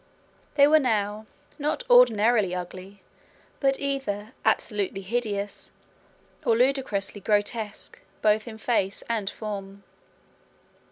They 0.55 0.67
were 0.67 0.79
now, 0.79 1.27
not 1.59 1.83
ordinarily 1.87 2.55
ugly, 2.55 3.03
but 3.59 3.79
either 3.79 4.33
absolutely 4.43 5.01
hideous, 5.01 5.69
or 6.43 6.57
ludicrously 6.57 7.21
grotesque 7.21 8.01
both 8.23 8.47
in 8.47 8.57
face 8.57 9.03
and 9.07 9.29
form. 9.29 9.83